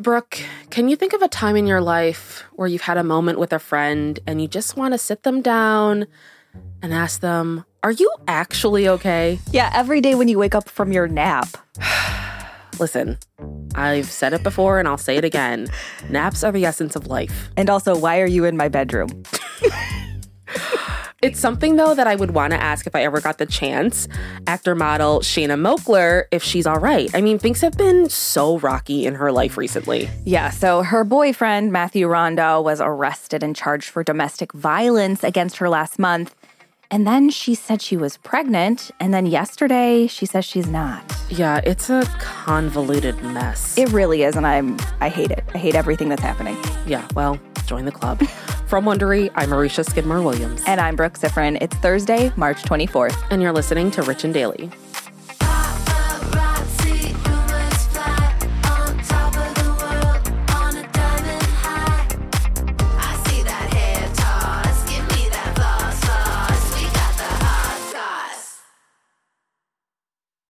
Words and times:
Brooke, 0.00 0.40
can 0.70 0.88
you 0.88 0.96
think 0.96 1.12
of 1.12 1.20
a 1.20 1.28
time 1.28 1.56
in 1.56 1.66
your 1.66 1.82
life 1.82 2.44
where 2.52 2.66
you've 2.66 2.80
had 2.80 2.96
a 2.96 3.04
moment 3.04 3.38
with 3.38 3.52
a 3.52 3.58
friend 3.58 4.18
and 4.26 4.40
you 4.40 4.48
just 4.48 4.74
want 4.74 4.94
to 4.94 4.98
sit 4.98 5.24
them 5.24 5.42
down 5.42 6.06
and 6.80 6.94
ask 6.94 7.20
them, 7.20 7.66
Are 7.82 7.90
you 7.92 8.10
actually 8.26 8.88
okay? 8.88 9.38
Yeah, 9.50 9.70
every 9.74 10.00
day 10.00 10.14
when 10.14 10.28
you 10.28 10.38
wake 10.38 10.54
up 10.54 10.70
from 10.70 10.90
your 10.90 11.06
nap. 11.06 11.48
Listen, 12.78 13.18
I've 13.74 14.10
said 14.10 14.32
it 14.32 14.42
before 14.42 14.78
and 14.78 14.88
I'll 14.88 14.96
say 14.96 15.18
it 15.18 15.24
again. 15.24 15.66
Naps 16.08 16.42
are 16.44 16.52
the 16.52 16.64
essence 16.64 16.96
of 16.96 17.06
life. 17.06 17.50
And 17.58 17.68
also, 17.68 17.94
why 17.94 18.20
are 18.22 18.26
you 18.26 18.46
in 18.46 18.56
my 18.56 18.68
bedroom? 18.68 19.22
It's 21.22 21.38
something 21.38 21.76
though 21.76 21.94
that 21.94 22.06
I 22.06 22.16
would 22.16 22.30
want 22.30 22.52
to 22.52 22.62
ask 22.62 22.86
if 22.86 22.94
I 22.94 23.02
ever 23.02 23.20
got 23.20 23.36
the 23.36 23.44
chance. 23.44 24.08
Actor 24.46 24.74
model 24.74 25.20
Shayna 25.20 25.60
Moakler, 25.60 26.24
if 26.30 26.42
she's 26.42 26.66
all 26.66 26.78
right. 26.78 27.10
I 27.14 27.20
mean, 27.20 27.38
things 27.38 27.60
have 27.60 27.76
been 27.76 28.08
so 28.08 28.58
rocky 28.58 29.04
in 29.04 29.16
her 29.16 29.30
life 29.30 29.58
recently. 29.58 30.08
Yeah, 30.24 30.48
so 30.48 30.82
her 30.82 31.04
boyfriend, 31.04 31.72
Matthew 31.72 32.08
Rondeau, 32.08 32.62
was 32.62 32.80
arrested 32.80 33.42
and 33.42 33.54
charged 33.54 33.90
for 33.90 34.02
domestic 34.02 34.54
violence 34.54 35.22
against 35.22 35.58
her 35.58 35.68
last 35.68 35.98
month. 35.98 36.34
And 36.90 37.06
then 37.06 37.28
she 37.28 37.54
said 37.54 37.82
she 37.82 37.98
was 37.98 38.16
pregnant. 38.16 38.90
And 38.98 39.12
then 39.12 39.26
yesterday, 39.26 40.06
she 40.06 40.24
says 40.24 40.46
she's 40.46 40.66
not. 40.68 41.04
Yeah, 41.28 41.60
it's 41.64 41.90
a 41.90 42.02
convoluted 42.18 43.22
mess. 43.22 43.76
It 43.76 43.90
really 43.92 44.22
is. 44.22 44.36
And 44.36 44.46
I'm, 44.46 44.78
I 45.00 45.10
hate 45.10 45.30
it. 45.30 45.44
I 45.54 45.58
hate 45.58 45.74
everything 45.74 46.08
that's 46.08 46.22
happening. 46.22 46.56
yeah, 46.86 47.06
well, 47.14 47.38
join 47.66 47.84
the 47.84 47.92
club. 47.92 48.22
From 48.70 48.84
Wondery, 48.84 49.32
I'm 49.34 49.48
Marisha 49.48 49.84
Skidmore 49.84 50.22
Williams. 50.22 50.62
And 50.64 50.80
I'm 50.80 50.94
Brooke 50.94 51.14
Siffrin. 51.18 51.58
It's 51.60 51.74
Thursday, 51.78 52.32
March 52.36 52.62
24th. 52.62 53.20
And 53.28 53.42
you're 53.42 53.50
listening 53.50 53.90
to 53.90 54.02
Rich 54.02 54.22
and 54.22 54.32
Daily. 54.32 54.70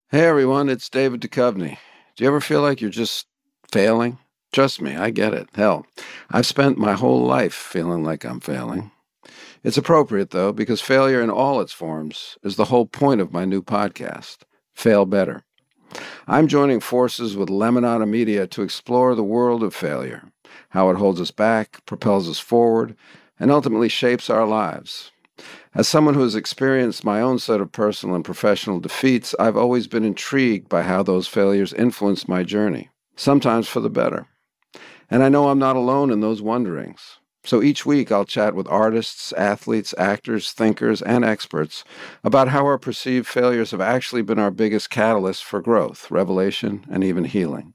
Hey 0.09 0.25
everyone, 0.25 0.69
it's 0.69 0.89
David 0.89 1.21
Duchovny. 1.21 1.77
Do 2.15 2.23
you 2.23 2.27
ever 2.27 2.41
feel 2.41 2.63
like 2.63 2.81
you're 2.81 2.89
just 2.89 3.27
failing? 3.71 4.17
Trust 4.57 4.81
me, 4.81 4.95
I 4.95 5.11
get 5.11 5.35
it. 5.35 5.49
Hell, 5.53 5.85
I've 6.31 6.47
spent 6.47 6.79
my 6.79 6.93
whole 6.93 7.23
life 7.23 7.53
feeling 7.53 8.03
like 8.03 8.25
I'm 8.25 8.39
failing. 8.39 8.89
It's 9.63 9.77
appropriate 9.77 10.31
though, 10.31 10.51
because 10.51 10.81
failure 10.81 11.21
in 11.21 11.29
all 11.29 11.61
its 11.61 11.71
forms 11.71 12.39
is 12.41 12.55
the 12.55 12.65
whole 12.65 12.87
point 12.87 13.21
of 13.21 13.31
my 13.31 13.45
new 13.45 13.61
podcast, 13.61 14.37
Fail 14.73 15.05
Better. 15.05 15.43
I'm 16.25 16.47
joining 16.47 16.79
forces 16.79 17.37
with 17.37 17.49
Lemonada 17.49 18.09
Media 18.09 18.47
to 18.47 18.63
explore 18.63 19.13
the 19.13 19.23
world 19.23 19.61
of 19.61 19.75
failure, 19.75 20.23
how 20.69 20.89
it 20.89 20.97
holds 20.97 21.21
us 21.21 21.29
back, 21.29 21.85
propels 21.85 22.27
us 22.27 22.39
forward, 22.39 22.95
and 23.39 23.51
ultimately 23.51 23.89
shapes 23.89 24.27
our 24.27 24.47
lives. 24.47 25.11
As 25.75 25.87
someone 25.87 26.15
who 26.15 26.23
has 26.23 26.33
experienced 26.33 27.05
my 27.05 27.21
own 27.21 27.37
set 27.37 27.61
of 27.61 27.71
personal 27.71 28.15
and 28.15 28.25
professional 28.25 28.79
defeats, 28.79 29.35
I've 29.39 29.55
always 29.55 29.85
been 29.85 30.03
intrigued 30.03 30.67
by 30.67 30.81
how 30.81 31.03
those 31.03 31.27
failures 31.27 31.73
influenced 31.73 32.27
my 32.27 32.41
journey, 32.41 32.89
sometimes 33.15 33.67
for 33.67 33.81
the 33.81 33.91
better. 33.91 34.25
And 35.09 35.23
I 35.23 35.29
know 35.29 35.49
I'm 35.49 35.59
not 35.59 35.75
alone 35.75 36.11
in 36.11 36.21
those 36.21 36.41
wonderings. 36.41 37.17
So 37.43 37.63
each 37.63 37.85
week 37.85 38.11
I'll 38.11 38.25
chat 38.25 38.55
with 38.55 38.67
artists, 38.67 39.31
athletes, 39.33 39.93
actors, 39.97 40.51
thinkers, 40.51 41.01
and 41.01 41.23
experts 41.23 41.85
about 42.23 42.49
how 42.49 42.65
our 42.65 42.77
perceived 42.77 43.25
failures 43.25 43.71
have 43.71 43.79
actually 43.79 44.21
been 44.21 44.39
our 44.39 44.51
biggest 44.51 44.89
catalyst 44.89 45.45
for 45.45 45.61
growth, 45.61 46.11
revelation, 46.11 46.85
and 46.91 47.05
even 47.05 47.23
healing. 47.23 47.73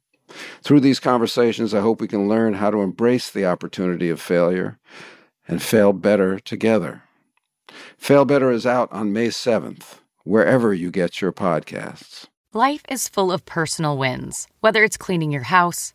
Through 0.62 0.80
these 0.80 1.00
conversations, 1.00 1.72
I 1.72 1.81
hope 1.81 2.00
we 2.00 2.09
can 2.09 2.28
learn 2.28 2.54
how 2.54 2.71
to 2.71 2.82
embrace 2.82 3.31
the 3.31 3.47
opportunity 3.47 4.10
of 4.10 4.21
failure 4.21 4.78
and 5.48 5.62
fail 5.62 5.92
better 5.92 6.38
together. 6.38 7.03
Fail 7.97 8.25
Better 8.25 8.50
is 8.50 8.66
out 8.66 8.91
on 8.92 9.12
May 9.12 9.28
7th, 9.28 10.00
wherever 10.25 10.75
you 10.75 10.91
get 10.91 11.21
your 11.21 11.32
podcasts. 11.32 12.26
Life 12.53 12.82
is 12.91 13.09
full 13.09 13.32
of 13.32 13.47
personal 13.47 13.97
wins, 13.97 14.47
whether 14.60 14.84
it's 14.84 14.97
cleaning 14.97 15.31
your 15.31 15.44
house, 15.44 15.94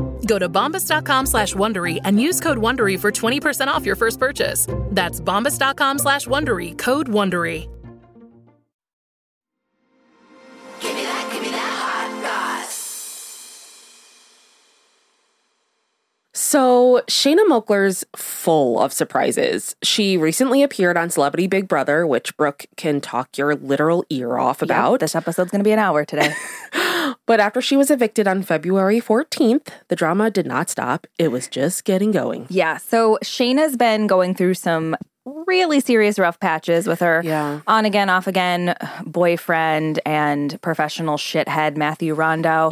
Go 0.31 0.39
to 0.39 0.47
bombas.com 0.47 1.25
slash 1.25 1.55
Wondery 1.55 1.99
and 2.05 2.17
use 2.17 2.39
code 2.39 2.57
Wondery 2.57 2.97
for 2.97 3.11
20% 3.11 3.67
off 3.67 3.85
your 3.85 3.97
first 3.97 4.17
purchase. 4.17 4.65
That's 4.91 5.19
bombas.com 5.19 5.99
slash 5.99 6.25
Wondery, 6.25 6.77
code 6.77 7.09
Wondery. 7.09 7.67
Give 10.79 10.95
me 10.95 11.03
that, 11.03 11.29
give 11.33 11.41
me 11.41 11.49
that 11.49 11.59
hot 11.59 12.23
goss. 12.23 12.77
So, 16.33 17.01
Shayna 17.09 17.45
Moakler's 17.49 18.05
full 18.15 18.79
of 18.79 18.93
surprises. 18.93 19.75
She 19.83 20.15
recently 20.15 20.63
appeared 20.63 20.95
on 20.95 21.09
Celebrity 21.09 21.47
Big 21.47 21.67
Brother, 21.67 22.07
which 22.07 22.37
Brooke 22.37 22.67
can 22.77 23.01
talk 23.01 23.37
your 23.37 23.55
literal 23.55 24.05
ear 24.09 24.37
off 24.37 24.61
about. 24.61 24.91
Yep, 24.91 24.99
this 25.01 25.13
episode's 25.13 25.51
going 25.51 25.59
to 25.59 25.67
be 25.67 25.73
an 25.73 25.79
hour 25.79 26.05
today. 26.05 26.33
But 27.27 27.39
after 27.39 27.61
she 27.61 27.77
was 27.77 27.89
evicted 27.91 28.27
on 28.27 28.43
February 28.43 28.99
14th, 28.99 29.67
the 29.87 29.95
drama 29.95 30.29
did 30.31 30.45
not 30.45 30.69
stop. 30.69 31.07
It 31.19 31.29
was 31.31 31.47
just 31.47 31.83
getting 31.85 32.11
going. 32.11 32.47
yeah, 32.49 32.77
so 32.77 33.17
Shayna's 33.23 33.77
been 33.77 34.07
going 34.07 34.35
through 34.35 34.55
some 34.55 34.95
really 35.25 35.79
serious 35.79 36.17
rough 36.17 36.39
patches 36.39 36.87
with 36.87 36.99
her 36.99 37.21
Yeah. 37.23 37.61
on 37.67 37.85
again, 37.85 38.09
off 38.09 38.25
again 38.27 38.75
boyfriend 39.05 39.99
and 40.05 40.59
professional 40.61 41.17
shithead 41.17 41.77
Matthew 41.77 42.15
Rondeau. 42.15 42.71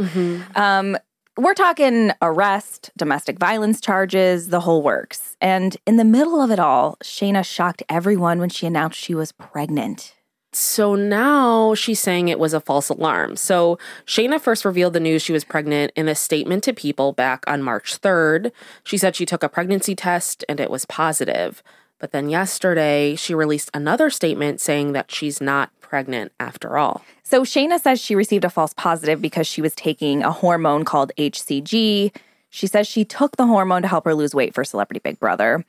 Um, 0.55 0.97
we're 1.37 1.53
talking 1.53 2.11
arrest, 2.21 2.89
domestic 2.97 3.37
violence 3.39 3.79
charges, 3.79 4.49
the 4.49 4.61
whole 4.61 4.81
works. 4.81 5.37
And 5.39 5.77
in 5.85 5.95
the 5.97 6.03
middle 6.03 6.41
of 6.41 6.49
it 6.51 6.59
all, 6.59 6.97
Shayna 7.03 7.45
shocked 7.45 7.83
everyone 7.87 8.39
when 8.39 8.49
she 8.49 8.65
announced 8.65 8.99
she 8.99 9.13
was 9.15 9.31
pregnant. 9.31 10.15
So 10.51 10.95
now 10.95 11.75
she's 11.75 11.99
saying 11.99 12.27
it 12.27 12.39
was 12.39 12.53
a 12.53 12.59
false 12.59 12.89
alarm. 12.89 13.35
So 13.35 13.77
Shayna 14.05 14.41
first 14.41 14.65
revealed 14.65 14.93
the 14.93 14.99
news 14.99 15.21
she 15.21 15.33
was 15.33 15.43
pregnant 15.43 15.91
in 15.95 16.07
a 16.07 16.15
statement 16.15 16.63
to 16.63 16.73
people 16.73 17.13
back 17.13 17.43
on 17.47 17.61
March 17.61 18.01
3rd. 18.01 18.51
She 18.83 18.97
said 18.97 19.15
she 19.15 19.25
took 19.25 19.43
a 19.43 19.49
pregnancy 19.49 19.95
test 19.95 20.43
and 20.49 20.59
it 20.59 20.71
was 20.71 20.85
positive. 20.85 21.61
But 21.99 22.11
then 22.11 22.29
yesterday, 22.29 23.15
she 23.15 23.35
released 23.35 23.69
another 23.73 24.09
statement 24.09 24.61
saying 24.61 24.93
that 24.93 25.11
she's 25.11 25.41
not 25.41 25.69
pregnant 25.81 26.31
after 26.39 26.77
all. 26.77 27.03
So 27.23 27.43
Shayna 27.43 27.79
says 27.79 27.99
she 27.99 28.15
received 28.15 28.45
a 28.45 28.49
false 28.49 28.73
positive 28.73 29.21
because 29.21 29.45
she 29.45 29.61
was 29.61 29.75
taking 29.75 30.23
a 30.23 30.31
hormone 30.31 30.85
called 30.85 31.11
HCG. 31.17 32.15
She 32.49 32.67
says 32.67 32.87
she 32.87 33.05
took 33.05 33.37
the 33.37 33.45
hormone 33.45 33.83
to 33.83 33.87
help 33.87 34.05
her 34.05 34.15
lose 34.15 34.33
weight 34.33 34.55
for 34.55 34.63
Celebrity 34.63 35.01
Big 35.03 35.19
Brother. 35.19 35.63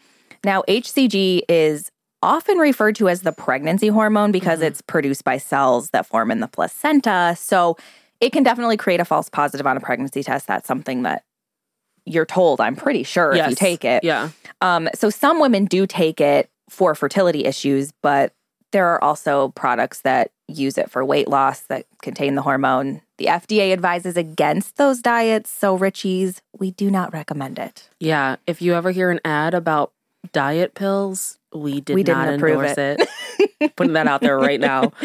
Now, 0.45 0.63
HCG 0.69 1.43
is 1.49 1.91
often 2.23 2.59
referred 2.59 2.97
to 2.97 3.09
as 3.09 3.23
the 3.23 3.33
pregnancy 3.33 3.89
hormone 3.89 4.33
because 4.33 4.61
it's 4.61 4.81
produced 4.83 5.25
by 5.25 5.39
cells 5.39 5.91
that 5.91 6.07
form 6.07 6.31
in 6.31 6.41
the 6.41 6.49
placenta. 6.49 7.35
So 7.39 7.77
it 8.21 8.31
can 8.31 8.43
definitely 8.43 8.77
create 8.77 9.01
a 9.01 9.05
false 9.05 9.29
positive 9.29 9.67
on 9.67 9.77
a 9.77 9.81
pregnancy 9.81 10.23
test. 10.23 10.47
That's 10.47 10.69
something 10.69 11.03
that 11.03 11.25
you're 12.05 12.27
told, 12.27 12.61
I'm 12.61 12.77
pretty 12.77 13.03
sure, 13.03 13.33
if 13.33 13.49
you 13.49 13.55
take 13.55 13.85
it. 13.85 14.05
Yeah. 14.05 14.31
Um, 14.61 14.89
so 14.95 15.11
some 15.11 15.41
women 15.41 15.65
do 15.67 15.87
take 15.87 16.21
it 16.21 16.51
for 16.69 16.95
fertility 16.95 17.45
issues, 17.45 17.93
but 18.03 18.33
there 18.73 18.87
are 18.89 19.03
also 19.03 19.49
products 19.51 20.03
that 20.03 20.31
use 20.49 20.79
it 20.79 20.91
for 20.91 21.05
weight 21.05 21.29
loss 21.29 21.61
that 21.63 21.87
contain 22.03 22.35
the 22.35 22.43
hormone. 22.43 23.03
The 23.19 23.27
FDA 23.27 23.73
advises 23.73 24.17
against 24.17 24.77
those 24.77 25.01
diets, 25.01 25.51
so 25.51 25.79
Richies, 25.79 26.41
we 26.59 26.71
do 26.71 26.91
not 26.91 27.13
recommend 27.13 27.59
it. 27.59 27.89
Yeah. 27.99 28.37
If 28.47 28.63
you 28.63 28.75
ever 28.75 28.91
hear 28.91 29.11
an 29.11 29.21
ad 29.25 29.55
about 29.55 29.93
diet 30.33 30.75
pills. 30.75 31.39
We 31.53 31.81
did 31.81 31.95
We 31.95 32.03
not 32.03 32.29
endorse 32.29 32.77
it. 32.79 33.09
Putting 33.77 33.95
that 33.95 34.07
out 34.07 34.21
there 34.21 34.39
right 34.39 34.61
now. 34.61 34.93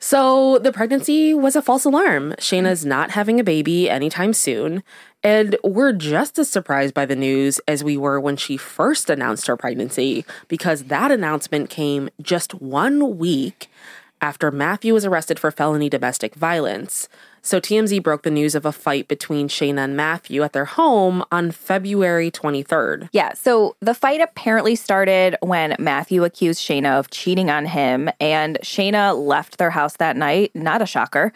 So 0.00 0.58
the 0.58 0.72
pregnancy 0.72 1.34
was 1.34 1.56
a 1.56 1.62
false 1.62 1.84
alarm. 1.84 2.34
Shayna's 2.38 2.86
not 2.86 3.10
having 3.10 3.40
a 3.40 3.44
baby 3.44 3.90
anytime 3.90 4.32
soon. 4.32 4.84
And 5.24 5.56
we're 5.64 5.92
just 5.92 6.38
as 6.38 6.48
surprised 6.48 6.94
by 6.94 7.04
the 7.04 7.16
news 7.16 7.60
as 7.66 7.82
we 7.82 7.96
were 7.96 8.20
when 8.20 8.36
she 8.36 8.56
first 8.56 9.10
announced 9.10 9.48
her 9.48 9.56
pregnancy, 9.56 10.24
because 10.46 10.84
that 10.84 11.10
announcement 11.10 11.68
came 11.68 12.10
just 12.22 12.54
one 12.54 13.18
week 13.18 13.68
after 14.20 14.50
Matthew 14.52 14.94
was 14.94 15.04
arrested 15.04 15.38
for 15.38 15.50
felony 15.50 15.88
domestic 15.88 16.36
violence. 16.36 17.08
So 17.42 17.60
TMZ 17.60 18.02
broke 18.02 18.22
the 18.22 18.30
news 18.30 18.54
of 18.54 18.64
a 18.66 18.72
fight 18.72 19.08
between 19.08 19.48
Shayna 19.48 19.84
and 19.84 19.96
Matthew 19.96 20.42
at 20.42 20.52
their 20.52 20.64
home 20.64 21.24
on 21.30 21.50
February 21.50 22.30
23rd. 22.30 23.08
Yeah, 23.12 23.32
so 23.34 23.76
the 23.80 23.94
fight 23.94 24.20
apparently 24.20 24.74
started 24.74 25.36
when 25.40 25.76
Matthew 25.78 26.24
accused 26.24 26.60
Shayna 26.60 26.98
of 26.98 27.10
cheating 27.10 27.50
on 27.50 27.66
him, 27.66 28.10
and 28.20 28.58
Shayna 28.62 29.16
left 29.16 29.58
their 29.58 29.70
house 29.70 29.96
that 29.96 30.16
night. 30.16 30.50
Not 30.54 30.82
a 30.82 30.86
shocker. 30.86 31.32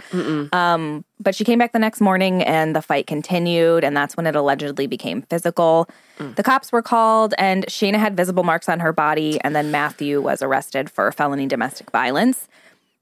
Um, 0.53 1.05
but 1.21 1.35
she 1.35 1.45
came 1.45 1.59
back 1.59 1.73
the 1.73 1.79
next 1.79 2.01
morning 2.01 2.43
and 2.43 2.75
the 2.75 2.83
fight 2.83 3.07
continued, 3.07 3.85
and 3.85 3.97
that's 3.97 4.17
when 4.17 4.27
it 4.27 4.35
allegedly 4.35 4.87
became 4.87 5.23
physical. 5.23 5.89
The 6.19 6.43
cops 6.43 6.71
were 6.71 6.83
called, 6.83 7.35
and 7.37 7.67
Shayna 7.67 7.97
had 7.97 8.17
visible 8.17 8.45
marks 8.45 8.69
on 8.69 8.79
her 8.81 8.93
body, 8.93 9.41
and 9.43 9.57
then 9.57 9.73
Matthew 9.73 10.21
was 10.21 10.41
arrested 10.41 10.89
for 10.89 11.11
felony 11.11 11.47
domestic 11.47 11.91
violence. 11.91 12.49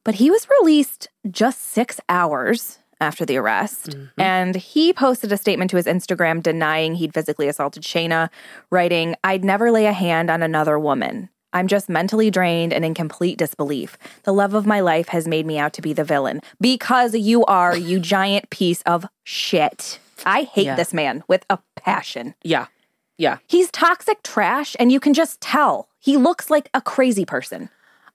But 0.04 0.14
he 0.14 0.30
was 0.30 0.48
released 0.60 1.08
just 1.30 1.60
six 1.60 2.00
hours 2.08 2.78
after 3.00 3.24
the 3.24 3.36
arrest. 3.36 3.90
Mm-hmm. 3.90 4.20
And 4.20 4.54
he 4.56 4.92
posted 4.92 5.32
a 5.32 5.36
statement 5.36 5.70
to 5.70 5.76
his 5.76 5.86
Instagram 5.86 6.42
denying 6.42 6.94
he'd 6.96 7.14
physically 7.14 7.48
assaulted 7.48 7.82
Shayna, 7.82 8.28
writing, 8.70 9.14
I'd 9.24 9.44
never 9.44 9.70
lay 9.70 9.86
a 9.86 9.92
hand 9.92 10.30
on 10.30 10.42
another 10.42 10.78
woman. 10.78 11.28
I'm 11.52 11.66
just 11.66 11.88
mentally 11.88 12.30
drained 12.30 12.72
and 12.72 12.84
in 12.84 12.94
complete 12.94 13.36
disbelief. 13.36 13.98
The 14.22 14.32
love 14.32 14.54
of 14.54 14.66
my 14.66 14.80
life 14.80 15.08
has 15.08 15.26
made 15.26 15.46
me 15.46 15.58
out 15.58 15.72
to 15.74 15.82
be 15.82 15.92
the 15.92 16.04
villain 16.04 16.40
because 16.60 17.14
you 17.14 17.44
are, 17.46 17.76
you 17.76 17.98
giant 18.16 18.50
piece 18.50 18.82
of 18.82 19.06
shit. 19.24 19.98
I 20.24 20.42
hate 20.42 20.66
Yeah. 20.66 20.76
this 20.76 20.94
man 20.94 21.24
with 21.26 21.44
a 21.50 21.58
passion. 21.76 22.34
Yeah. 22.44 22.66
Yeah. 23.18 23.38
He's 23.48 23.70
toxic 23.70 24.22
trash, 24.22 24.76
and 24.78 24.92
you 24.92 25.00
can 25.00 25.12
just 25.12 25.40
tell. 25.40 25.88
He 25.98 26.16
looks 26.16 26.50
like 26.50 26.70
a 26.72 26.80
crazy 26.80 27.24
person. 27.24 27.68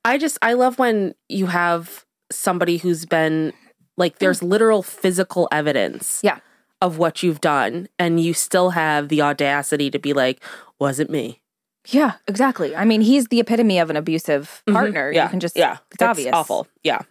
I 0.06 0.18
just 0.18 0.38
I 0.42 0.54
love 0.54 0.80
when 0.80 1.14
you 1.28 1.48
have 1.48 2.06
somebody 2.32 2.78
who's 2.78 3.06
been 3.06 3.54
like 3.98 4.20
there's 4.20 4.44
literal 4.44 4.84
physical 4.84 5.48
evidence 5.52 6.20
Yeah. 6.24 6.40
of 6.82 6.98
what 6.98 7.24
you've 7.24 7.42
done 7.42 7.88
and 7.98 8.20
you 8.20 8.34
still 8.34 8.72
have 8.72 9.10
the 9.10 9.22
audacity 9.22 9.90
to 9.92 10.00
be 10.00 10.14
like 10.14 10.42
was 10.80 11.00
it 11.00 11.10
me? 11.10 11.42
Yeah, 11.88 12.14
exactly. 12.28 12.76
I 12.76 12.84
mean, 12.84 13.02
he's 13.02 13.28
the 13.28 13.40
epitome 13.40 13.78
of 13.80 13.90
an 13.92 13.96
abusive 13.96 14.64
partner. 14.72 15.12
Yeah. 15.12 15.24
You 15.26 15.30
can 15.30 15.40
just, 15.40 15.56
yeah, 15.56 15.78
it's 15.92 15.98
that's 16.00 16.10
obvious. 16.20 16.34
awful. 16.34 16.68
Yeah. 16.84 17.02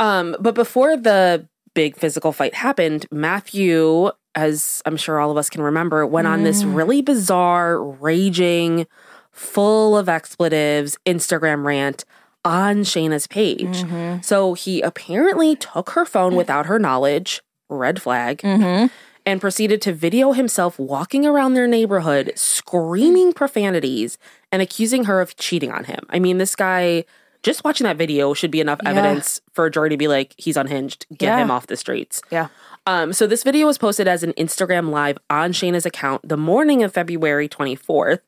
Um 0.00 0.36
but 0.40 0.54
before 0.54 0.96
the 0.96 1.48
big 1.74 1.96
physical 1.96 2.32
fight 2.32 2.54
happened, 2.54 3.06
Matthew 3.10 4.10
as 4.36 4.82
I'm 4.86 4.96
sure 4.96 5.20
all 5.20 5.30
of 5.30 5.36
us 5.36 5.48
can 5.50 5.62
remember 5.62 6.06
went 6.06 6.26
on 6.26 6.42
this 6.44 6.62
Mm. 6.64 6.74
really 6.74 7.02
bizarre 7.02 7.80
raging 7.82 8.86
full 9.32 9.96
of 9.96 10.08
expletives 10.08 10.96
Instagram 11.06 11.64
rant 11.64 12.04
on 12.44 12.78
Shayna's 12.78 13.26
page. 13.26 13.82
Mm-hmm. 13.82 14.20
So 14.22 14.54
he 14.54 14.80
apparently 14.82 15.56
took 15.56 15.90
her 15.90 16.04
phone 16.04 16.34
without 16.36 16.66
her 16.66 16.78
knowledge, 16.78 17.40
red 17.68 18.00
flag, 18.02 18.38
Mm-hmm. 18.38 18.86
and 19.26 19.40
proceeded 19.40 19.80
to 19.82 19.92
video 19.92 20.32
himself 20.32 20.78
walking 20.78 21.24
around 21.24 21.54
their 21.54 21.66
neighborhood 21.66 22.32
screaming 22.36 23.32
profanities 23.32 24.18
and 24.52 24.60
accusing 24.60 25.04
her 25.04 25.20
of 25.20 25.36
cheating 25.36 25.72
on 25.72 25.84
him. 25.84 26.00
I 26.10 26.18
mean, 26.18 26.36
this 26.38 26.54
guy, 26.54 27.04
just 27.42 27.64
watching 27.64 27.84
that 27.84 27.96
video 27.96 28.34
should 28.34 28.50
be 28.50 28.60
enough 28.60 28.80
Yeah. 28.82 28.90
evidence 28.90 29.40
for 29.52 29.64
a 29.66 29.70
jury 29.70 29.88
to 29.90 29.96
be 29.96 30.08
like, 30.08 30.34
he's 30.36 30.56
unhinged, 30.58 31.06
get 31.16 31.26
Yeah. 31.28 31.38
him 31.38 31.50
off 31.50 31.66
the 31.66 31.76
streets. 31.76 32.20
Yeah. 32.30 32.48
Um, 32.86 33.14
so 33.14 33.26
this 33.26 33.42
video 33.42 33.66
was 33.66 33.78
posted 33.78 34.06
as 34.06 34.22
an 34.22 34.34
Instagram 34.34 34.90
live 34.90 35.16
on 35.30 35.52
Shayna's 35.54 35.86
account 35.86 36.28
the 36.28 36.36
morning 36.36 36.82
of 36.82 36.92
February 36.92 37.48
24th. 37.48 38.20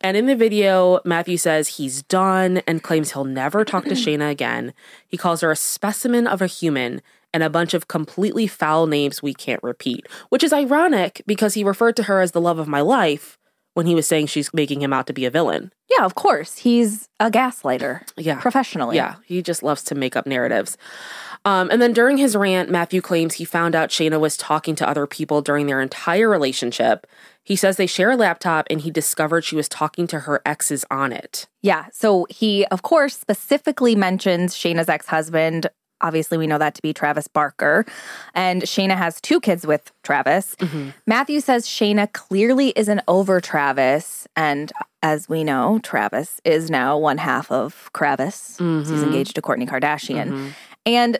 And 0.00 0.16
in 0.16 0.26
the 0.26 0.36
video, 0.36 1.00
Matthew 1.04 1.36
says 1.36 1.68
he's 1.68 2.02
done 2.02 2.58
and 2.66 2.82
claims 2.82 3.12
he'll 3.12 3.24
never 3.24 3.64
talk 3.64 3.84
to 3.84 3.90
Shayna 3.94 4.30
again. 4.30 4.72
He 5.06 5.16
calls 5.16 5.40
her 5.42 5.50
a 5.50 5.56
specimen 5.56 6.26
of 6.26 6.40
a 6.40 6.46
human 6.46 7.02
and 7.32 7.42
a 7.42 7.50
bunch 7.50 7.74
of 7.74 7.88
completely 7.88 8.46
foul 8.46 8.86
names 8.86 9.22
we 9.22 9.34
can't 9.34 9.62
repeat, 9.62 10.06
which 10.30 10.42
is 10.42 10.52
ironic 10.52 11.22
because 11.26 11.54
he 11.54 11.62
referred 11.62 11.96
to 11.96 12.04
her 12.04 12.20
as 12.20 12.32
the 12.32 12.40
love 12.40 12.58
of 12.58 12.66
my 12.66 12.80
life 12.80 13.38
when 13.74 13.86
he 13.86 13.94
was 13.94 14.06
saying 14.06 14.26
she's 14.26 14.52
making 14.52 14.82
him 14.82 14.92
out 14.92 15.06
to 15.06 15.12
be 15.12 15.24
a 15.24 15.30
villain. 15.30 15.72
Yeah, 15.88 16.04
of 16.04 16.14
course. 16.14 16.58
He's 16.58 17.08
a 17.20 17.30
gaslighter. 17.30 18.02
Yeah. 18.16 18.40
Professionally. 18.40 18.96
Yeah, 18.96 19.16
he 19.24 19.42
just 19.42 19.62
loves 19.62 19.82
to 19.84 19.94
make 19.94 20.16
up 20.16 20.26
narratives. 20.26 20.76
Um, 21.44 21.70
and 21.70 21.80
then 21.80 21.92
during 21.92 22.18
his 22.18 22.36
rant, 22.36 22.70
Matthew 22.70 23.00
claims 23.00 23.34
he 23.34 23.44
found 23.44 23.74
out 23.74 23.88
Shayna 23.88 24.20
was 24.20 24.36
talking 24.36 24.74
to 24.76 24.88
other 24.88 25.06
people 25.06 25.40
during 25.40 25.66
their 25.66 25.80
entire 25.80 26.28
relationship. 26.28 27.06
He 27.42 27.56
says 27.56 27.76
they 27.76 27.86
share 27.86 28.10
a 28.10 28.16
laptop 28.16 28.66
and 28.68 28.80
he 28.80 28.90
discovered 28.90 29.44
she 29.44 29.56
was 29.56 29.68
talking 29.68 30.06
to 30.08 30.20
her 30.20 30.42
exes 30.44 30.84
on 30.90 31.12
it. 31.12 31.48
Yeah. 31.62 31.86
So 31.92 32.26
he, 32.28 32.66
of 32.66 32.82
course, 32.82 33.18
specifically 33.18 33.94
mentions 33.94 34.54
Shayna's 34.54 34.88
ex 34.88 35.06
husband. 35.06 35.66
Obviously, 36.02 36.38
we 36.38 36.46
know 36.46 36.58
that 36.58 36.74
to 36.74 36.82
be 36.82 36.92
Travis 36.92 37.28
Barker. 37.28 37.84
And 38.34 38.62
Shayna 38.62 38.96
has 38.96 39.20
two 39.20 39.40
kids 39.40 39.66
with 39.66 39.92
Travis. 40.02 40.54
Mm-hmm. 40.56 40.90
Matthew 41.06 41.40
says 41.40 41.66
Shayna 41.66 42.10
clearly 42.12 42.72
isn't 42.76 43.00
over 43.08 43.40
Travis. 43.40 44.26
And 44.36 44.72
as 45.02 45.28
we 45.28 45.44
know, 45.44 45.78
Travis 45.82 46.40
is 46.44 46.70
now 46.70 46.96
one 46.98 47.18
half 47.18 47.50
of 47.50 47.90
Kravis. 47.94 48.58
He's 48.58 48.90
mm-hmm. 48.90 49.04
engaged 49.04 49.34
to 49.34 49.42
Kourtney 49.42 49.68
Kardashian. 49.68 50.28
Mm-hmm. 50.28 50.48
And 50.86 51.18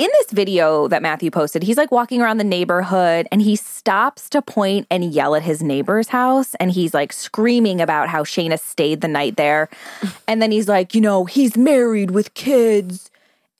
in 0.00 0.08
this 0.18 0.30
video 0.30 0.88
that 0.88 1.02
Matthew 1.02 1.30
posted, 1.30 1.62
he's 1.62 1.76
like 1.76 1.90
walking 1.90 2.22
around 2.22 2.38
the 2.38 2.44
neighborhood 2.44 3.28
and 3.30 3.42
he 3.42 3.54
stops 3.54 4.30
to 4.30 4.40
point 4.40 4.86
and 4.90 5.04
yell 5.12 5.34
at 5.34 5.42
his 5.42 5.62
neighbor's 5.62 6.08
house. 6.08 6.54
And 6.54 6.72
he's 6.72 6.94
like 6.94 7.12
screaming 7.12 7.82
about 7.82 8.08
how 8.08 8.24
Shayna 8.24 8.58
stayed 8.58 9.02
the 9.02 9.08
night 9.08 9.36
there. 9.36 9.68
And 10.26 10.40
then 10.40 10.52
he's 10.52 10.68
like, 10.68 10.94
you 10.94 11.00
know, 11.00 11.24
he's 11.24 11.56
married 11.56 12.12
with 12.12 12.34
kids, 12.34 13.10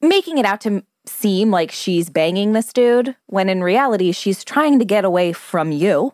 making 0.01 0.37
it 0.37 0.45
out 0.45 0.61
to 0.61 0.83
seem 1.05 1.51
like 1.51 1.69
she's 1.69 2.09
banging 2.09 2.53
this 2.53 2.71
dude 2.71 3.15
when 3.27 3.49
in 3.49 3.61
reality 3.61 4.11
she's 4.13 4.43
trying 4.43 4.79
to 4.79 4.85
get 4.85 5.03
away 5.03 5.33
from 5.33 5.71
you. 5.71 6.13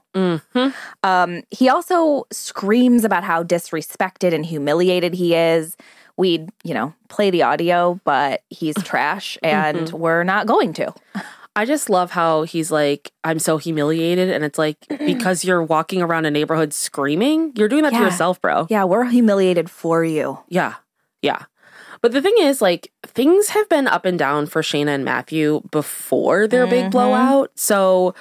Um, 1.04 1.44
he 1.52 1.70
also 1.70 2.26
screams 2.32 3.04
about 3.04 3.24
how 3.24 3.44
disrespected 3.44 4.34
and 4.34 4.46
humiliated 4.46 5.14
he 5.14 5.36
is. 5.36 5.78
We'd, 6.18 6.50
you 6.64 6.74
know, 6.74 6.94
play 7.10 7.30
the 7.30 7.44
audio, 7.44 8.00
but 8.04 8.42
he's 8.50 8.76
trash 8.84 9.38
mm-hmm. 9.44 9.78
and 9.78 9.90
we're 9.92 10.24
not 10.24 10.48
going 10.48 10.74
to. 10.74 10.94
I 11.56 11.66
just 11.66 11.90
love 11.90 12.12
how 12.12 12.44
he's 12.44 12.72
like, 12.72 13.12
I'm 13.24 13.40
so 13.40 13.58
humiliated. 13.58 14.30
And 14.30 14.44
it's 14.44 14.60
like, 14.60 14.78
because 14.90 15.44
you're 15.44 15.64
walking 15.64 16.02
around 16.02 16.26
a 16.26 16.32
neighborhood 16.32 16.74
screaming, 16.74 17.52
you're 17.56 17.68
doing 17.68 17.84
that 17.84 17.94
Yeah. 17.94 18.00
to 18.00 18.06
yourself, 18.06 18.42
bro. 18.42 18.68
Yeah, 18.70 18.84
we're 18.84 19.06
humiliated 19.06 19.70
for 19.70 20.04
you. 20.04 20.40
Yeah. 20.50 20.76
Yeah. 21.22 21.46
But 22.02 22.12
the 22.12 22.22
thing 22.22 22.36
is, 22.38 22.62
like, 22.62 22.92
things 23.04 23.50
have 23.50 23.68
been 23.70 23.88
up 23.88 24.06
and 24.06 24.20
down 24.20 24.46
for 24.46 24.62
Shayna 24.62 24.90
and 24.90 25.04
Matthew 25.04 25.62
before 25.72 26.48
their 26.48 26.68
big 26.68 26.84
mm-hmm. 26.84 26.90
blowout. 26.92 27.52
So 27.56 28.14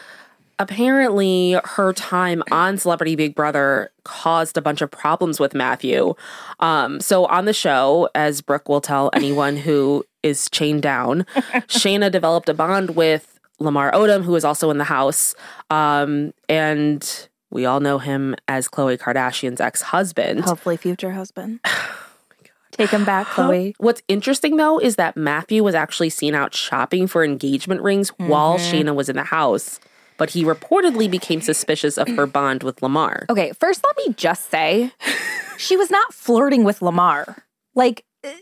apparently, 0.59 1.59
her 1.65 1.93
time 1.93 2.43
on 2.51 2.79
Celebrity 2.79 3.17
Big 3.17 3.35
Brother 3.35 3.91
caused 4.05 4.57
a 4.57 4.63
bunch 4.63 4.81
of 4.81 4.91
problems 4.91 5.41
with 5.41 5.55
Matthew. 5.55 6.15
Um, 6.61 7.01
so 7.01 7.27
on 7.27 7.45
the 7.45 7.53
show, 7.53 8.09
as 8.15 8.41
Brooke 8.41 8.69
will 8.69 8.81
tell 8.81 9.11
anyone 9.13 9.57
who 9.57 10.05
is 10.23 10.49
chained 10.51 10.83
down, 10.83 11.27
Shayna 11.69 12.11
developed 12.11 12.49
a 12.49 12.55
bond 12.55 12.97
with 12.97 13.39
Lamar 13.59 13.93
Odom, 13.93 14.23
who 14.25 14.35
is 14.35 14.45
also 14.45 14.71
in 14.71 14.79
the 14.79 14.85
house. 14.85 15.35
Um, 15.71 16.33
and 16.49 17.29
we 17.51 17.65
all 17.65 17.81
know 17.81 17.99
him 17.99 18.35
as 18.49 18.69
Khloe 18.69 18.99
Kardashian's 18.99 19.61
ex 19.61 19.83
husband. 19.83 20.45
Hopefully, 20.45 20.77
future 20.77 21.13
husband. 21.13 21.61
Take 22.73 22.91
him 22.91 23.07
back, 23.07 23.27
Khloe. 23.29 23.75
What's 23.79 24.03
interesting 24.07 24.57
though 24.57 24.79
is 24.79 24.97
that 24.97 25.17
Matthew 25.17 25.65
was 25.65 25.75
actually 25.75 26.11
seen 26.11 26.35
out 26.35 26.55
shopping 26.55 27.07
for 27.07 27.25
engagement 27.25 27.81
rings 27.81 28.11
while 28.19 28.59
Shayna 28.59 28.95
was 28.95 29.09
in 29.09 29.17
the 29.17 29.25
house, 29.25 29.81
but 30.19 30.31
he 30.31 30.45
reportedly 30.45 31.11
became 31.11 31.41
suspicious 31.41 31.99
of 31.99 32.09
her 32.09 32.27
bond 32.27 32.63
with 32.63 32.83
Lamar. 32.83 33.27
Okay, 33.31 33.53
first, 33.59 33.85
let 33.87 33.97
me 34.07 34.15
just 34.15 34.51
say 34.51 34.93
she 35.59 35.77
was 35.77 35.91
not 35.91 36.13
flirting 36.15 36.65
with 36.65 36.83
Lamar. 36.83 37.45
Like, 37.75 38.05
eh, 38.25 38.35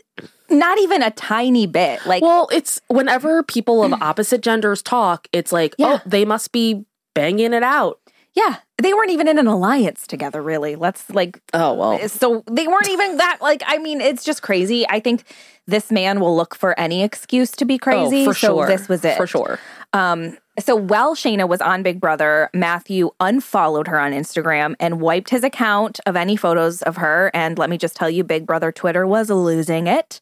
not 0.51 0.79
even 0.79 1.03
a 1.03 1.11
tiny 1.11 1.67
bit. 1.67 2.05
Like, 2.07 2.23
Well, 2.23 2.49
it's 2.53 2.81
whenever 2.89 3.43
people 3.43 3.83
of 3.83 3.93
opposite 4.03 4.41
genders 4.41 4.83
talk, 4.83 5.27
it's 5.33 5.53
like, 5.53 5.75
Yeah. 5.79 5.99
oh, 5.99 6.09
they 6.09 6.25
must 6.25 6.53
be 6.53 6.85
banging 7.15 7.53
it 7.53 7.63
out. 7.63 7.99
Yeah, 8.35 8.57
they 8.79 8.93
weren't 8.93 9.11
even 9.11 9.29
in 9.29 9.39
an 9.39 9.47
alliance 9.47 10.07
together, 10.07 10.43
really. 10.43 10.75
Let's 10.77 11.09
like 11.11 11.41
Oh, 11.53 11.75
well. 11.75 12.09
so 12.09 12.43
they 12.51 12.67
weren't 12.67 12.89
even 12.89 13.17
that 13.19 13.39
like 13.41 13.63
i 13.67 13.79
mean 13.79 14.01
it's 14.01 14.25
just 14.25 14.43
crazy 14.43 14.87
i 14.89 14.99
think 15.01 15.25
this 15.67 15.91
man 15.91 16.21
will 16.21 16.37
look 16.37 16.55
for 16.55 16.79
any 16.79 17.03
excuse 17.03 17.51
to 17.53 17.65
be 17.65 17.79
crazy 17.79 18.23
oh, 18.23 18.27
for 18.27 18.35
so 18.35 18.47
sure. 18.57 18.67
this 18.67 18.89
was 18.89 19.05
it 19.05 19.17
For 19.17 19.27
sure. 19.27 19.59
um 19.93 20.37
So 20.61 20.77
while 20.77 21.17
Shayna 21.17 21.49
was 21.49 21.61
on 21.61 21.83
Big 21.83 22.01
Brother, 22.01 22.49
Matthew 22.55 23.11
unfollowed 23.19 23.89
her 23.89 23.99
on 23.99 24.13
Instagram 24.13 24.77
and 24.79 25.01
wiped 25.01 25.31
his 25.31 25.43
account 25.43 25.99
of 26.07 26.15
any 26.15 26.37
photos 26.37 26.81
of 26.83 26.97
her. 26.99 27.31
And 27.35 27.59
let 27.59 27.69
me 27.71 27.77
just 27.77 27.97
tell 27.97 28.09
you, 28.09 28.23
Big 28.23 28.47
Brother 28.47 28.71
Twitter 28.71 29.05
was 29.05 29.31
losing 29.31 29.89
it. 29.89 30.21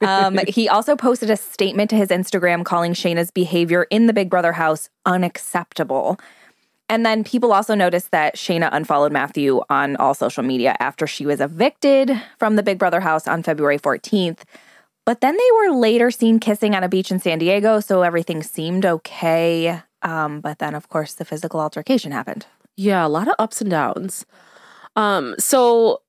Um, 0.00 0.38
he 0.48 0.68
also 0.68 0.96
posted 0.96 1.30
a 1.30 1.36
statement 1.36 1.90
to 1.90 1.96
his 1.96 2.08
Instagram 2.08 2.64
calling 2.64 2.92
Shayna's 2.92 3.30
behavior 3.30 3.86
in 3.90 4.06
the 4.08 4.12
Big 4.12 4.28
Brother 4.30 4.52
house 4.52 4.88
unacceptable. 5.06 6.18
And 6.88 7.04
then 7.04 7.22
people 7.22 7.52
also 7.52 7.74
noticed 7.74 8.10
that 8.12 8.36
Shayna 8.36 8.70
unfollowed 8.72 9.12
Matthew 9.12 9.60
on 9.68 9.96
all 9.96 10.14
social 10.14 10.42
media 10.42 10.74
after 10.80 11.06
she 11.06 11.26
was 11.26 11.40
evicted 11.40 12.20
from 12.38 12.56
the 12.56 12.62
Big 12.62 12.78
Brother 12.78 13.00
house 13.00 13.28
on 13.28 13.42
February 13.42 13.78
14th. 13.78 14.40
But 15.04 15.20
then 15.20 15.36
they 15.36 15.50
were 15.56 15.76
later 15.76 16.10
seen 16.10 16.40
kissing 16.40 16.74
on 16.74 16.84
a 16.84 16.88
beach 16.88 17.10
in 17.10 17.18
San 17.18 17.38
Diego, 17.38 17.80
so 17.80 18.02
everything 18.02 18.42
seemed 18.42 18.84
okay. 18.84 19.82
Um, 20.02 20.40
but 20.40 20.58
then, 20.58 20.74
of 20.74 20.88
course, 20.88 21.14
the 21.14 21.24
physical 21.24 21.60
altercation 21.60 22.12
happened. 22.12 22.46
Yeah, 22.76 23.06
a 23.06 23.08
lot 23.08 23.28
of 23.28 23.34
ups 23.38 23.60
and 23.60 23.70
downs. 23.70 24.24
Um, 24.96 25.34
so 25.38 26.02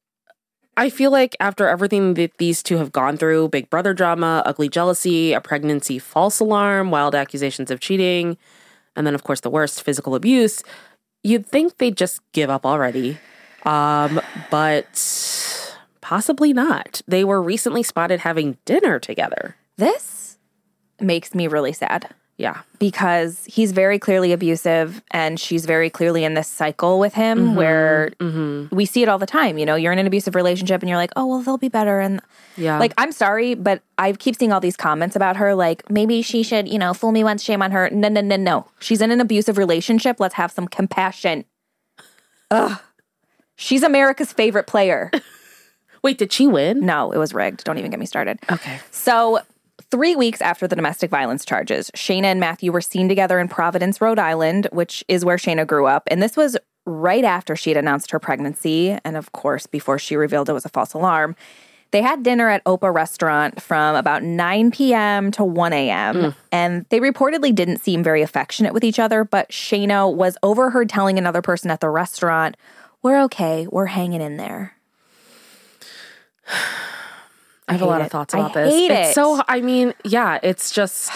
I 0.77 0.89
feel 0.89 1.11
like 1.11 1.35
after 1.39 1.67
everything 1.67 2.13
that 2.13 2.37
these 2.37 2.63
two 2.63 2.77
have 2.77 2.91
gone 2.91 3.17
through 3.17 3.49
Big 3.49 3.69
Brother 3.69 3.93
drama, 3.93 4.43
ugly 4.45 4.69
jealousy, 4.69 5.33
a 5.33 5.41
pregnancy 5.41 5.99
false 5.99 6.39
alarm, 6.39 6.91
wild 6.91 7.15
accusations 7.15 7.71
of 7.71 7.79
cheating, 7.79 8.37
and 8.99 9.07
then, 9.07 9.15
of 9.15 9.23
course, 9.23 9.39
the 9.39 9.49
worst 9.49 9.81
physical 9.81 10.13
abuse, 10.13 10.61
you'd 11.23 11.47
think 11.47 11.77
they'd 11.77 11.95
just 11.95 12.19
give 12.33 12.49
up 12.49 12.65
already. 12.65 13.17
Um, 13.63 14.19
but 14.51 15.79
possibly 16.01 16.51
not. 16.51 17.01
They 17.07 17.23
were 17.23 17.41
recently 17.41 17.81
spotted 17.81 18.19
having 18.19 18.57
dinner 18.65 18.99
together. 18.99 19.55
This 19.77 20.37
makes 20.99 21.33
me 21.33 21.47
really 21.47 21.71
sad 21.71 22.13
Yeah. 22.39 22.61
because 22.79 23.43
he's 23.45 23.73
very 23.73 23.99
clearly 23.99 24.31
abusive 24.31 25.03
and 25.11 25.37
she's 25.37 25.65
very 25.65 25.89
clearly 25.89 26.23
in 26.23 26.35
this 26.35 26.47
cycle 26.47 26.97
with 26.97 27.13
him 27.13 27.39
mm-hmm. 27.39 27.55
where 27.55 28.11
mm-hmm. 28.17 28.73
we 28.73 28.85
see 28.85 29.03
it 29.03 29.09
all 29.09 29.17
the 29.17 29.25
time. 29.25 29.57
You 29.57 29.65
know, 29.65 29.75
you're 29.75 29.91
in 29.91 29.99
an 29.99 30.07
abusive 30.07 30.35
relationship 30.35 30.81
and 30.81 30.87
you're 30.87 30.97
like, 30.97 31.11
oh, 31.17 31.25
well, 31.25 31.41
they'll 31.41 31.57
be 31.57 31.67
better. 31.67 31.99
And 31.99 32.21
Yeah. 32.55 32.79
like, 32.79 32.93
I'm 32.97 33.11
sorry, 33.11 33.55
but 33.55 33.81
I 33.97 34.13
keep 34.13 34.37
seeing 34.37 34.53
all 34.53 34.61
these 34.61 34.77
comments 34.77 35.17
about 35.17 35.35
her, 35.35 35.53
like, 35.53 35.89
maybe 35.89 36.21
she 36.21 36.41
should, 36.41 36.69
you 36.69 36.79
know, 36.79 36.93
fool 36.93 37.11
me 37.11 37.25
once, 37.25 37.43
shame 37.43 37.61
on 37.61 37.71
her. 37.71 37.89
No, 37.89 38.07
no, 38.07 38.21
no, 38.21 38.37
no. 38.37 38.67
She's 38.79 39.01
in 39.01 39.11
an 39.11 39.19
abusive 39.19 39.57
relationship. 39.57 40.17
Let's 40.21 40.35
have 40.35 40.49
some 40.49 40.69
compassion. 40.69 41.43
Ugh. 42.51 42.79
She's 43.57 43.83
America's 43.83 44.31
favorite 44.31 44.65
player. 44.65 45.11
Wait, 46.03 46.17
did 46.17 46.31
she 46.31 46.47
win? 46.47 46.85
No, 46.85 47.11
it 47.11 47.17
was 47.17 47.33
rigged. 47.33 47.65
Don't 47.65 47.77
even 47.77 47.91
get 47.91 47.99
me 47.99 48.05
started. 48.05 48.39
Okay. 48.49 48.79
So, 48.91 49.41
three 49.91 50.15
weeks 50.15 50.41
after 50.41 50.67
the 50.67 50.75
domestic 50.75 51.09
violence 51.09 51.45
charges, 51.45 51.91
Shayna 51.95 52.25
and 52.25 52.39
Matthew 52.39 52.71
were 52.71 52.81
seen 52.81 53.09
together 53.09 53.39
in 53.39 53.47
Providence, 53.47 54.01
Rhode 54.01 54.19
Island, 54.19 54.67
which 54.71 55.03
is 55.07 55.25
where 55.25 55.37
Shayna 55.37 55.65
grew 55.65 55.87
up. 55.87 56.03
And 56.07 56.21
this 56.21 56.37
was 56.37 56.57
right 56.85 57.23
after 57.23 57.55
she 57.55 57.69
had 57.69 57.77
announced 57.77 58.11
her 58.11 58.19
pregnancy. 58.19 58.97
And 59.03 59.17
of 59.17 59.31
course, 59.31 59.67
before 59.67 59.99
she 59.99 60.15
revealed 60.15 60.49
it 60.49 60.53
was 60.53 60.65
a 60.65 60.69
false 60.69 60.93
alarm. 60.93 61.35
They 61.91 62.03
had 62.03 62.21
dinner 62.21 62.49
at 62.49 62.63
Opa 62.65 62.93
Restaurant 62.93 63.59
from 63.59 63.95
about 63.95 64.21
9 64.21 64.69
p.m. 64.69 65.31
to 65.31 65.43
1 65.43 65.73
a.m. 65.73 66.15
And 66.51 66.85
they 66.89 66.99
reportedly 66.99 67.53
didn't 67.53 67.77
seem 67.77 68.03
very 68.03 68.21
affectionate 68.21 68.73
with 68.73 68.83
each 68.83 68.99
other, 68.99 69.23
but 69.23 69.49
Shayna 69.49 70.13
was 70.13 70.37
overheard 70.43 70.87
telling 70.87 71.17
another 71.17 71.41
person 71.41 71.71
at 71.71 71.79
the 71.79 71.89
restaurant, 71.89 72.57
We're 73.01 73.19
okay, 73.23 73.65
we're 73.71 73.87
hanging 73.87 74.21
in 74.21 74.37
there. 74.37 74.75
I 77.69 77.73
have 77.73 77.81
a 77.81 77.85
lot 77.85 78.01
it. 78.01 78.05
of 78.05 78.11
thoughts 78.11 78.33
I 78.33 78.39
about 78.39 78.53
this. 78.53 78.73
hate 78.73 78.91
It's 78.91 79.11
it. 79.11 79.13
so 79.13 79.41
I 79.47 79.61
mean, 79.61 79.93
yeah, 80.03 80.39
it's 80.43 80.71
just 80.71 81.11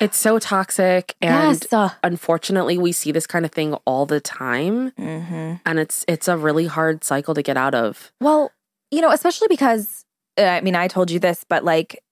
it's 0.00 0.16
so 0.18 0.38
toxic 0.38 1.14
and 1.22 1.60
Yes, 1.62 1.72
uh. 1.72 1.90
unfortunately 2.02 2.76
we 2.78 2.92
see 2.92 3.12
this 3.12 3.26
kind 3.26 3.44
of 3.44 3.52
thing 3.52 3.74
all 3.86 4.04
the 4.06 4.20
time 4.20 4.90
Mm-hmm. 4.92 5.54
and 5.64 5.78
it's 5.78 6.04
it's 6.08 6.26
a 6.28 6.36
really 6.36 6.66
hard 6.66 7.04
cycle 7.04 7.34
to 7.34 7.42
get 7.42 7.56
out 7.56 7.74
of. 7.74 8.12
Well, 8.20 8.50
you 8.90 9.00
know, 9.00 9.10
especially 9.10 9.48
because 9.48 10.04
uh, 10.38 10.42
I 10.42 10.60
mean, 10.62 10.74
I 10.74 10.88
told 10.88 11.10
you 11.10 11.18
this, 11.18 11.44
but 11.48 11.64
like 11.64 12.02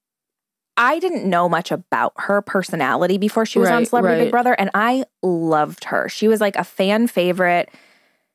I 0.77 0.99
didn't 0.99 1.29
know 1.29 1.49
much 1.49 1.71
about 1.73 2.13
her 2.17 2.41
personality 2.43 3.19
before 3.19 3.45
she 3.45 3.59
was 3.59 3.69
on 3.69 3.79
Right, 3.79 3.89
Celebrity 3.89 4.25
Big. 4.25 4.31
Brother 4.31 4.55
and 4.55 4.71
I 4.73 5.05
loved 5.23 5.85
her. 5.85 6.09
She 6.09 6.27
was 6.29 6.41
like 6.41 6.57
a 6.57 6.65
fan 6.65 7.07
favorite. 7.07 7.69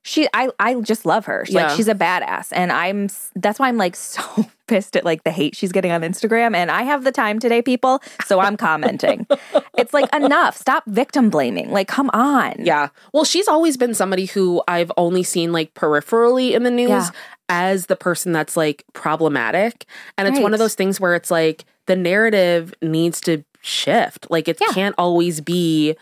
She 0.08 0.28
I 0.36 0.50
I 0.60 0.80
just 0.82 1.04
love 1.04 1.26
her. 1.26 1.46
Yeah. 1.50 1.64
Like 1.68 1.76
she's 1.76 1.88
a 1.88 1.96
badass 1.96 2.50
and 2.52 2.72
I'm 2.72 3.10
that's 3.36 3.58
why 3.58 3.68
I'm 3.70 3.78
like 3.78 3.96
so 4.14 4.22
pissed 4.68 4.96
at 4.96 5.04
like 5.04 5.24
the 5.24 5.32
hate 5.32 5.56
she's 5.56 5.72
getting 5.72 5.92
on 5.92 6.02
Instagram 6.02 6.56
and 6.56 6.70
I 6.70 6.84
have 6.84 7.04
the 7.04 7.12
time 7.12 7.40
today 7.40 7.64
people, 7.64 8.04
so 8.26 8.40
I'm 8.40 8.56
commenting. 8.56 9.26
it's 9.78 9.96
like 9.96 10.14
enough. 10.16 10.56
Stop 10.58 10.84
victim 10.86 11.32
blaming. 11.32 11.72
Like 11.72 11.88
come 11.88 12.12
on. 12.14 12.54
Yeah. 12.60 12.90
Well, 13.14 13.24
she's 13.26 13.48
always 13.48 13.78
been 13.78 13.96
somebody 13.96 14.26
who 14.26 14.62
I've 14.68 14.92
only 14.96 15.24
seen 15.24 15.52
like 15.52 15.74
peripherally 15.74 16.52
in 16.52 16.62
the 16.62 16.72
news 16.72 16.90
Yeah. 16.90 17.10
as 17.50 17.88
the 17.88 17.96
person 17.96 18.32
that's 18.32 18.56
like 18.56 18.84
problematic. 18.94 19.86
And 20.20 20.28
it's 20.28 20.40
one 20.40 20.54
of 20.54 20.60
those 20.60 20.76
things 20.76 21.00
where 21.00 21.16
it's 21.16 21.32
like 21.32 21.66
the 21.88 21.96
narrative 21.96 22.76
needs 22.80 23.20
to 23.22 23.44
shift. 23.62 24.28
Like 24.30 24.48
it 24.48 24.58
Yeah. 24.62 24.68
can't 24.72 24.96
always 25.00 25.42
be 25.42 25.96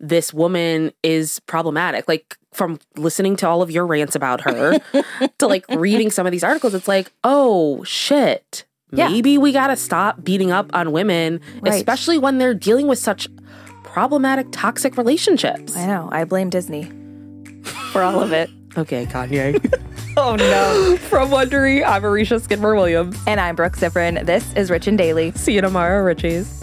this 0.00 0.32
woman 0.34 0.92
is 1.02 1.38
problematic. 1.40 2.08
Like 2.08 2.36
from 2.52 2.78
listening 2.96 3.36
to 3.36 3.48
all 3.48 3.62
of 3.62 3.70
your 3.70 3.86
rants 3.86 4.14
about 4.16 4.40
her 4.40 4.78
to 5.38 5.46
like 5.46 5.64
reading 5.68 6.10
some 6.10 6.26
of 6.26 6.32
these 6.32 6.42
articles, 6.44 6.74
it's 6.74 6.88
like, 6.88 7.12
oh 7.22 7.84
shit. 7.84 8.64
Yeah. 8.92 9.08
Maybe 9.08 9.38
we 9.38 9.52
got 9.52 9.68
to 9.68 9.76
stop 9.76 10.24
beating 10.24 10.50
up 10.50 10.68
on 10.74 10.90
women, 10.90 11.40
Right. 11.60 11.74
especially 11.74 12.18
when 12.18 12.38
they're 12.38 12.54
dealing 12.54 12.88
with 12.88 12.98
such 12.98 13.28
problematic, 13.84 14.48
toxic 14.50 14.96
relationships. 14.96 15.76
I 15.76 15.86
know. 15.86 16.08
I 16.10 16.24
blame 16.24 16.50
Disney 16.50 16.90
for 17.92 18.02
all 18.02 18.20
of 18.20 18.32
it. 18.32 18.50
Okay, 18.78 19.04
Kanye. 19.06 19.58
Oh 20.16 20.36
no. 20.36 20.96
From 21.08 21.30
Wondery, 21.30 21.84
I'm 21.86 22.02
Marisha 22.02 22.40
Skidmore 22.40 22.74
Williams. 22.76 23.16
And 23.26 23.40
I'm 23.40 23.56
Brooke 23.56 23.76
Siffrin. 23.76 24.26
This 24.26 24.52
is 24.54 24.70
Rich 24.70 24.86
and 24.86 24.98
Daily. 24.98 25.30
See 25.32 25.54
you 25.54 25.60
tomorrow, 25.60 26.04
Richies. 26.04 26.59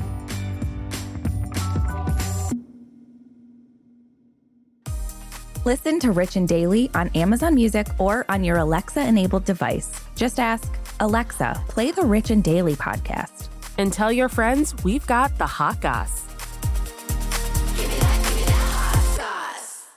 Listen 5.67 5.99
to 5.99 6.13
Rich 6.13 6.37
and 6.37 6.47
Daily 6.47 6.89
on 6.93 7.09
Amazon 7.09 7.53
Music 7.53 7.87
or 7.99 8.23
on 8.29 8.41
your 8.41 8.55
Alexa 8.55 9.05
enabled 9.05 9.43
device. 9.43 9.91
Just 10.15 10.39
ask, 10.39 10.73
Alexa, 11.01 11.61
play 11.67 11.91
the 11.91 12.05
Rich 12.05 12.29
and 12.29 12.41
Daily 12.41 12.77
podcast. 12.77 13.49
And 13.77 13.91
tell 13.91 14.09
your 14.09 14.29
friends 14.29 14.73
we've 14.85 15.05
got 15.07 15.37
the 15.37 15.45
hot 15.45 15.81
goss. 15.81 16.23
Give 17.75 17.89
me 17.89 17.97
that, 17.99 18.23
give 18.23 18.35
me 18.37 18.43
that 18.43 18.71
hot 18.71 19.51
sauce. 19.57 19.87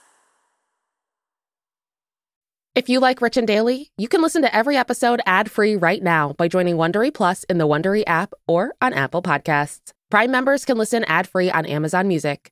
If 2.75 2.89
you 2.89 2.99
like 2.99 3.21
Rich 3.21 3.37
and 3.37 3.47
Daily, 3.47 3.91
you 3.97 4.09
can 4.09 4.21
listen 4.21 4.41
to 4.41 4.53
every 4.53 4.75
episode 4.75 5.21
ad-free 5.25 5.77
right 5.77 6.03
now 6.03 6.33
by 6.33 6.49
joining 6.49 6.75
Wondery 6.75 7.13
Plus 7.13 7.45
in 7.45 7.59
the 7.59 7.65
Wondery 7.65 8.03
app 8.05 8.33
or 8.45 8.73
on 8.81 8.91
Apple 8.91 9.21
Podcasts. 9.21 9.93
Prime 10.09 10.31
members 10.31 10.65
can 10.65 10.77
listen 10.77 11.05
ad-free 11.05 11.49
on 11.49 11.65
Amazon 11.65 12.09
Music. 12.09 12.51